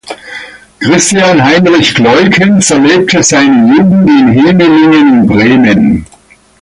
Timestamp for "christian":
0.79-1.37